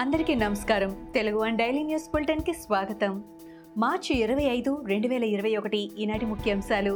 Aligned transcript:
అందరికీ 0.00 0.34
నమస్కారం 0.34 0.90
Telugu 1.14 1.38
one 1.38 1.56
daily 1.56 1.80
news 1.82 2.04
బులెటిన్కి 2.12 2.52
స్వాగతం 2.54 3.12
మార్చి 3.76 4.12
ఇరవై 4.16 4.44
ఐదు 4.48 4.72
రెండు 4.86 5.08
వేల 5.08 5.24
ఇరవై 5.28 5.52
ఒకటి 5.56 5.80
ఈనాటి 5.98 6.26
ముఖ్యాంశాలు 6.26 6.92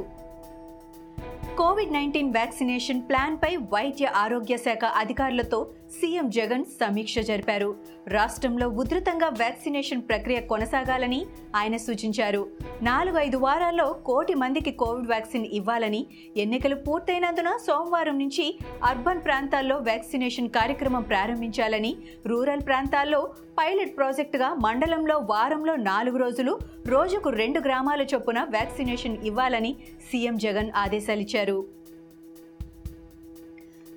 కోవిడ్ 1.58 1.92
నైన్టీన్ 1.92 2.30
వ్యాక్సినేషన్ 2.32 3.00
ప్లాన్పై 3.08 3.50
వైద్య 3.72 4.06
ఆరోగ్య 4.16 4.54
శాఖ 4.56 4.84
అధికారులతో 5.00 5.58
సీఎం 5.96 6.26
జగన్ 6.30 6.64
సమీక్ష 6.72 7.14
జరిపారు 7.28 7.68
రాష్ట్రంలో 8.12 8.66
ఉధృతంగా 8.76 9.28
వ్యాక్సినేషన్ 9.34 10.02
ప్రక్రియ 10.02 10.38
కొనసాగాలని 10.42 11.18
ఆయన 11.56 11.76
సూచించారు 11.76 12.40
నాలుగు 12.82 13.18
ఐదు 13.18 13.38
వారాల్లో 13.38 13.86
కోటి 14.06 14.34
మందికి 14.34 14.72
కోవిడ్ 14.80 15.10
వ్యాక్సిన్ 15.10 15.46
ఇవ్వాలని 15.52 16.00
ఎన్నికలు 16.36 16.78
పూర్తయినందున 16.86 17.52
సోమవారం 17.66 18.16
నుంచి 18.18 18.46
అర్బన్ 18.82 19.22
ప్రాంతాల్లో 19.24 19.76
వ్యాక్సినేషన్ 19.82 20.50
కార్యక్రమం 20.50 21.04
ప్రారంభించాలని 21.10 21.92
రూరల్ 22.26 22.64
ప్రాంతాల్లో 22.66 23.20
పైలట్ 23.58 23.94
ప్రాజెక్టుగా 23.98 24.50
మండలంలో 24.64 25.18
వారంలో 25.30 25.76
నాలుగు 25.86 26.18
రోజులు 26.18 26.54
రోజుకు 26.88 27.28
రెండు 27.36 27.60
గ్రామాల 27.60 28.02
చొప్పున 28.12 28.38
వ్యాక్సినేషన్ 28.50 29.18
ఇవ్వాలని 29.24 29.72
సీఎం 30.08 30.36
జగన్ 30.38 30.72
ఆదేశాలిచ్చారు 30.76 31.40
చేశారు 31.42 31.60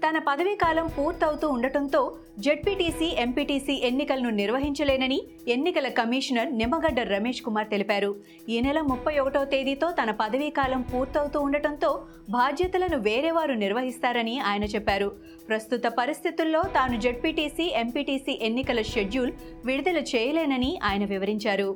తన 0.01 0.19
పదవీ 0.27 0.51
కాలం 0.55 0.87
పూర్తవుతూ 0.95 1.45
ఉండటంతో 1.49 1.99
జెడ్పీటీసీ 2.45 3.07
ఎంపీటీసీ 3.17 3.75
ఎన్నికలను 3.87 4.31
నిర్వహించలేనని 4.39 5.17
ఎన్నికల 5.47 5.87
కమిషనర్ 5.97 6.49
నిమ్మగడ్డ 6.51 6.99
రమేష్ 7.09 7.39
కుమార్ 7.41 7.69
తెలిపారు 7.71 8.11
ఈ 8.47 8.57
నెల 8.61 8.79
ముప్పై 8.81 9.13
ఒకటో 9.21 9.41
తేదీతో 9.45 9.87
తన 9.99 10.11
పదవీ 10.19 10.49
కాలం 10.51 10.81
పూర్తవుతూ 10.91 11.39
ఉండటంతో 11.39 11.91
బాధ్యతలను 12.29 12.99
వేరేవారు 13.01 13.55
నిర్వహిస్తారని 13.55 14.35
ఆయన 14.45 14.67
చెప్పారు 14.75 15.09
ప్రస్తుత 15.49 15.87
పరిస్థితుల్లో 15.97 16.61
తాను 16.75 16.97
జెడ్పీటీసీ 17.01 17.67
ఎంపీటీసీ 17.81 18.35
ఎన్నికల 18.41 18.83
షెడ్యూల్ 18.93 19.33
విడుదల 19.65 20.01
చేయలేనని 20.13 20.71
ఆయన 20.83 21.05
వివరించారు 21.05 21.69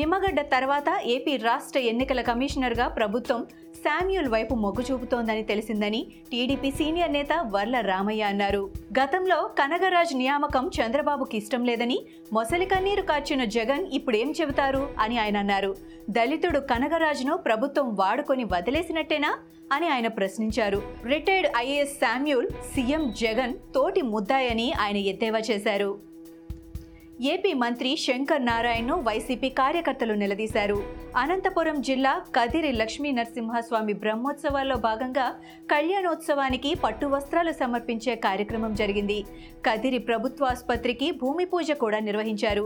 నిమ్మగడ్డ 0.00 0.40
తర్వాత 0.50 0.88
ఏపీ 1.08 1.34
రాష్ట్ర 1.42 1.78
ఎన్నికల 1.88 2.20
కమిషనర్గా 2.22 2.88
ప్రభుత్వం 2.96 3.42
శామ్యూల్ 3.84 4.28
వైపు 4.28 4.54
మొగ్గు 4.56 4.82
చూపుతోందని 4.82 5.42
తెలిసిందని 5.44 6.00
టీడీపీ 6.30 6.70
సీనియర్ 6.70 7.12
నేత 7.12 7.32
వర్ల 7.54 7.76
రామయ్య 7.86 8.22
అన్నారు 8.24 8.62
గతంలో 8.98 9.38
కనగరాజ్ 9.58 10.14
నియామకం 10.16 10.64
చంద్రబాబుకి 10.76 11.36
ఇష్టం 11.36 11.62
లేదని 11.64 11.98
మొసలి 12.32 12.66
కన్నీరు 12.66 13.02
కార్చిన 13.02 13.44
జగన్ 13.56 13.84
ఇప్పుడేం 13.92 14.30
చెబుతారు 14.38 14.82
అని 15.00 15.18
ఆయన 15.18 15.36
అన్నారు 15.36 15.72
దళితుడు 16.10 16.60
కనగరాజ్ను 16.70 17.36
ప్రభుత్వం 17.46 17.88
వాడుకొని 17.94 18.46
వదిలేసినట్టేనా 18.52 19.32
అని 19.72 19.86
ఆయన 19.88 20.08
ప్రశ్నించారు 20.14 20.80
retired 21.06 21.48
IAS 21.58 21.94
Samuel 22.00 22.48
CM 22.72 23.04
Jagan 23.18 23.54
తోటి 23.74 24.02
ముద్దాయని 24.10 24.68
ఆయన 24.80 24.98
ఎద్దేవా 25.08 25.40
చేశారు 25.48 25.90
ఏపీ 27.26 27.52
మంత్రి 27.58 27.90
శంకర్ 28.04 28.46
నారాయణ్ను 28.46 28.94
వైసీపీ 29.02 29.48
కార్యకర్తలు 29.58 30.14
నిలదీశారు 30.16 30.78
అనంతపురం 31.14 31.76
జిల్లా 31.80 32.12
కదిరి 32.34 32.70
లక్ష్మీ 32.72 33.10
నరసింహస్వామి 33.12 33.94
బ్రహ్మోత్సవాల్లో 34.00 34.76
భాగంగా 34.84 35.26
కళ్యాణోత్సవానికి 35.70 36.70
పట్టు 36.80 37.06
వస్త్రాలు 37.06 37.52
సమర్పించే 37.58 38.14
కార్యక్రమం 38.24 38.72
జరిగింది 38.74 39.18
కదిరి 39.66 40.00
ప్రభుత్వ 40.08 40.48
ఆసుపత్రికి 40.48 41.08
భూమి 41.20 41.46
పూజ 41.46 41.72
కూడా 41.82 42.00
నిర్వహించారు 42.00 42.64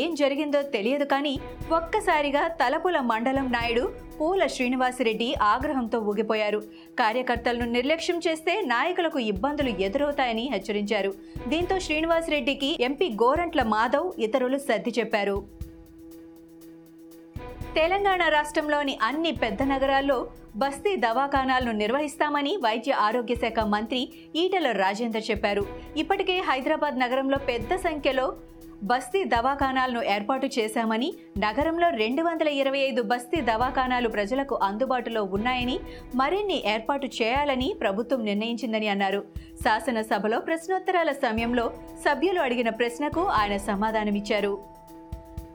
ఏం 0.00 0.10
జరిగిందో 0.14 0.62
తెలియదు 0.72 1.06
కానీ 1.06 1.34
ఒక్కసారిగా 1.74 2.44
తలపుల 2.60 2.98
మండలం 3.10 3.48
నాయుడు 3.52 3.84
పూల 4.16 4.42
శ్రీనివాసరెడ్డి 4.54 5.30
ఆగ్రహంతో 5.50 6.00
ఊగిపోయారు 6.08 6.62
కార్యకర్తలను 6.98 7.68
నిర్లక్ష్యం 7.72 8.18
చేస్తే 8.24 8.54
నాయకులకు 8.70 9.20
ఇబ్బందులు 9.28 9.72
ఎదురవుతాయని 9.84 10.46
హెచ్చరించారు 10.52 11.12
దీంతో 11.48 11.78
శ్రీనివాసరెడ్డికి 11.84 12.72
ఎంపీ 12.82 13.08
గోరంట్ల 13.22 13.64
మాధవ్ 13.70 14.08
ఇతరులు 14.20 14.60
సర్ది 14.64 14.94
చెప్పారు 14.98 15.38
తెలంగాణ 17.74 18.22
రాష్ట్రంలోని 18.28 18.94
అన్ని 19.02 19.32
పెద్ద 19.36 19.62
నగరాల్లో 19.70 20.16
బస్తీ 20.56 20.92
దవాఖానాలను 21.02 21.72
నిర్వహిస్తామని 21.78 22.52
వైద్య 22.62 22.92
ఆరోగ్య 23.00 23.34
శాఖ 23.36 23.64
మంత్రి 23.68 24.00
ఈటల 24.34 24.70
రాజేందర్ 24.78 25.24
చెప్పారు 25.28 25.62
ఇప్పటికే 25.96 26.36
హైదరాబాద్ 26.48 26.96
నగరంలో 27.02 27.38
పెద్ద 27.50 27.76
సంఖ్యలో 27.84 28.26
బస్తీ 28.82 29.20
దవాఖానాలను 29.32 30.02
ఏర్పాటు 30.10 30.46
చేశామని 30.54 31.08
నగరంలో 31.38 31.88
రెండు 31.96 32.22
వందల 32.22 32.48
ఇరవై 32.60 32.80
ఐదు 32.86 33.02
బస్తీ 33.10 33.38
దవాఖానాలు 33.48 34.08
ప్రజలకు 34.08 34.54
అందుబాటులో 34.62 35.22
ఉన్నాయని 35.30 35.76
మరిన్ని 36.14 36.58
ఏర్పాటు 36.72 37.08
చేయాలని 37.18 37.68
ప్రభుత్వం 37.80 38.22
నిర్ణయించిందని 38.24 38.88
అన్నారు 38.88 39.20
శాసనసభలో 39.64 40.40
ప్రశ్నోత్తరాల 40.40 41.12
సమయంలో 41.20 41.66
సభ్యులు 42.04 42.42
అడిగిన 42.42 42.72
ప్రశ్నకు 42.80 43.24
ఆయన 43.36 43.58
సమాధానమిచ్చారు 43.66 44.54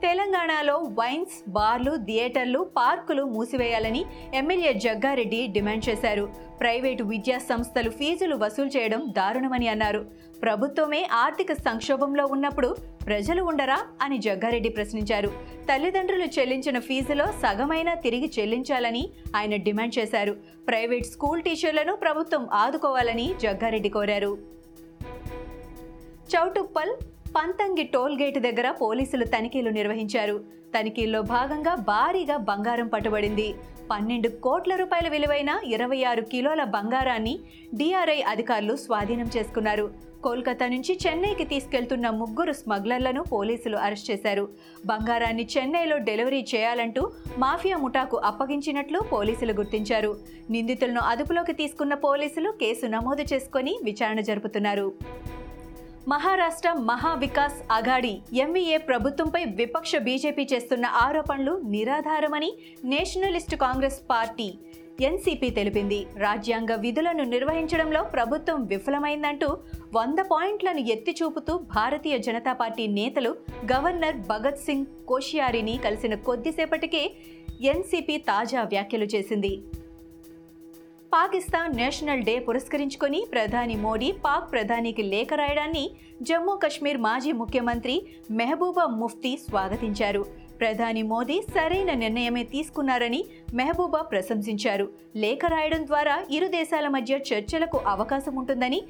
తెలంగాణలో 0.06 0.74
వైన్స్ 0.98 1.36
బార్లు 1.48 1.92
థియేటర్లు 2.06 2.60
పార్కులు 2.76 3.22
మూసివేయాలని 3.32 4.02
ఎమ్మెల్యే 4.34 4.72
జగ్గారెడ్డి 4.84 5.40
డిమాండ్ 5.46 5.84
చేశారు 5.88 6.24
ప్రైవేటు 6.60 7.04
విద్యా 7.04 7.38
సంస్థలు 7.46 7.90
ఫీజులు 7.90 8.36
వసూలు 8.36 8.70
చేయడం 8.76 9.00
దారుణమని 9.16 9.68
అన్నారు 9.68 10.02
ప్రభుత్వమే 10.42 11.00
ఆర్థిక 11.20 11.52
సంక్షోభంలో 11.60 12.24
ఉన్నప్పుడు 12.26 12.70
ప్రజలు 13.06 13.42
ఉండరా 13.42 13.78
అని 14.02 14.18
జగ్గారెడ్డి 14.18 14.70
ప్రశ్నించారు 14.70 15.30
తల్లిదండ్రులు 15.68 16.28
చెల్లించిన 16.36 16.78
ఫీజులో 16.80 17.26
సగమైనా 17.42 17.94
తిరిగి 18.04 18.30
చెల్లించాలని 18.36 19.04
ఆయన 19.36 19.56
డిమాండ్ 19.62 19.96
చేశారు 19.98 20.34
ప్రైవేట్ 20.68 21.10
స్కూల్ 21.10 21.42
టీచర్లను 21.42 21.94
ప్రభుత్వం 21.96 22.44
ఆదుకోవాలని 22.54 23.28
జగ్గారెడ్డి 23.40 23.92
కోరారు 23.96 24.32
చౌటుప్పల్ 26.30 26.94
పంతంగి 27.36 27.84
టోల్ 27.92 28.14
గేట్ 28.18 28.38
దగ్గర 28.44 28.66
పోలీసులు 28.78 29.24
తనిఖీలు 29.32 29.70
నిర్వహించారు 29.70 30.36
తనిఖీల్లో 30.74 31.20
భాగంగా 31.30 31.72
భారీగా 31.88 32.36
బంగారం 32.46 32.88
పట్టుబడింది 32.88 33.48
పన్నెండు 33.90 34.28
కోట్ల 34.44 34.72
రూపాయల 34.74 35.08
విలువైన 35.08 35.50
ఇరవై 35.68 35.98
ఆరు 36.04 36.22
కిలోల 36.30 36.62
బంగారాన్ని 36.72 37.34
డిఆర్ఐ 37.72 38.18
అధికారులు 38.26 38.74
స్వాధీనం 38.76 39.28
చేసుకున్నారు 39.34 39.86
కోల్కతా 40.20 40.66
నుంచి 40.66 40.92
చెన్నైకి 41.04 41.44
తీసుకెళ్తున్న 41.44 42.06
ముగ్గురు 42.16 42.54
స్మగ్లర్లను 42.54 43.22
పోలీసులు 43.30 43.78
అరెస్ట్ 43.82 44.10
చేశారు 44.10 44.44
బంగారాన్ని 44.84 45.46
చెన్నైలో 45.54 45.98
డెలివరీ 46.08 46.42
చేయాలంటూ 46.52 47.04
మాఫియా 47.38 47.78
ముఠాకు 47.78 48.18
అప్పగించినట్లు 48.26 49.00
పోలీసులు 49.12 49.54
గుర్తించారు 49.54 50.12
నిందితులను 50.50 51.02
అదుపులోకి 51.12 51.54
తీసుకున్న 51.54 51.96
పోలీసులు 52.06 52.50
కేసు 52.60 52.88
నమోదు 52.88 53.26
చేసుకుని 53.32 53.74
విచారణ 53.84 54.20
జరుపుతున్నారు 54.26 54.88
మహారాష్ట్ర 56.06 56.68
మహావికాస్ 56.88 57.56
అఘాడి 57.76 58.12
ఎంవీఏ 58.40 58.74
e 58.74 58.82
ప్రభుత్వంపై 58.82 59.40
విపక్ష 59.58 59.96
బీజేపీ 60.04 60.44
చేస్తున్న 60.52 60.86
ఆరోపణలు 61.00 61.52
నిరాధారమని 61.72 62.50
నేషనలిస్ట్ 62.84 63.54
కాంగ్రెస్ 63.56 63.98
పార్టీ 64.10 64.46
ఎన్సీపీ 65.00 65.48
తెలిపింది 65.50 65.98
రాజ్యాంగ 66.18 66.74
విధులను 66.76 67.24
నిర్వహించడంలో 67.26 68.02
ప్రభుత్వం 68.12 68.60
విఫలమైందంటూ 68.66 69.48
వంద 69.92 70.20
పాయింట్లను 70.30 70.84
ఎత్తి 70.90 71.14
చూపుతూ 71.18 71.56
భారతీయ 71.74 72.18
జనతా 72.20 72.54
పార్టీ 72.60 72.86
నేతలు 72.96 73.32
గవర్నర్ 73.72 74.20
భగత్ 74.30 74.64
సింగ్ 74.64 74.86
కోషియారిని 75.06 75.74
కలిసిన 75.80 76.14
కొద్దిసేపటికే 76.26 77.02
ఎన్సీపీ 77.66 78.16
తాజా 78.26 78.62
వ్యాఖ్యలు 78.66 79.08
చేసింది 79.14 79.52
పాకిస్తాన్ 81.12 81.76
నేషనల్ 81.76 82.24
డే 82.24 82.34
పురస్కరించుకొని 82.46 83.20
ప్రధాని 83.32 83.76
మోడీ 83.82 84.08
పాక్ 84.24 84.48
ప్రధానికి 84.52 85.02
లేఖ 85.12 85.28
రాయడాన్ని 85.34 85.84
జమ్మూ 86.22 86.54
కశ్మీర్ 86.62 86.98
మాజీ 87.00 87.32
ముఖ్యమంత్రి 87.34 87.94
మెహబూబా 88.32 88.84
ముఫ్తీ 88.96 89.32
స్వాగతించారు 89.42 90.22
ప్రధాని 90.60 91.02
మోదీ 91.04 91.36
సరైన 91.48 91.90
నిర్ణయమే 91.94 92.42
తీసుకున్నారని 92.52 93.20
మెహబూబా 93.54 94.00
ప్రశంసించారు 94.12 94.86
లేఖ 95.16 95.40
రాయడం 95.46 95.82
ద్వారా 95.84 96.14
ఇరు 96.30 96.48
దేశాల 96.54 96.86
మధ్య 96.88 97.18
చర్చలకు 97.28 97.80
అవకాశం 97.86 98.36
ఉంటుందని 98.36 98.80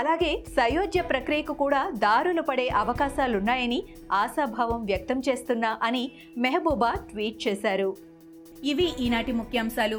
అలాగే 0.00 0.32
సయోధ్య 0.56 1.02
ప్రక్రియకు 1.08 1.54
కూడా 1.54 1.80
దారులు 1.98 2.42
పడే 2.42 2.66
అవకాశాలున్నాయని 2.82 3.80
ఆశాభావం 4.16 4.82
వ్యక్తం 4.84 5.20
చేస్తున్నా 5.28 5.72
అని 5.82 6.04
మెహబూబా 6.36 6.92
ట్వీట్ 7.10 7.40
చేశారు 7.46 7.90
ఇవి 8.64 8.88
ఈనాటి 8.98 9.32
ముఖ్యాంశాలు 9.32 9.98